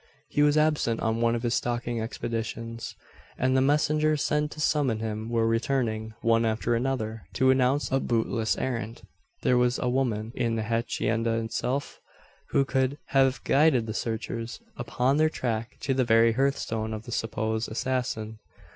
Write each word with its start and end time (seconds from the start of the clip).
He 0.29 0.41
was 0.41 0.57
absent 0.57 0.99
on 1.01 1.21
one 1.21 1.35
of 1.35 1.43
his 1.43 1.53
stalking 1.53 2.01
expeditions; 2.01 2.95
and 3.37 3.55
the 3.55 3.61
messengers 3.61 4.23
sent 4.23 4.49
to 4.53 4.59
summon 4.59 4.97
him 4.97 5.29
were 5.29 5.45
returning, 5.47 6.15
one 6.23 6.43
after 6.43 6.73
another, 6.73 7.27
to 7.33 7.51
announce 7.51 7.91
a 7.91 7.99
bootless 7.99 8.57
errand. 8.57 9.03
There 9.43 9.59
was 9.59 9.77
a 9.77 9.89
woman, 9.89 10.31
in 10.33 10.55
the 10.55 10.63
hacienda 10.63 11.33
itself, 11.33 11.99
who 12.49 12.65
could 12.65 12.97
have 13.09 13.43
guided 13.43 13.85
the 13.85 13.93
searchers 13.93 14.59
upon 14.75 15.17
their 15.17 15.29
track 15.29 15.77
to 15.81 15.93
the 15.93 16.03
very 16.03 16.31
hearthstone 16.31 16.95
of 16.95 17.03
the 17.03 17.11
supposed 17.11 17.69
assassin. 17.69 18.39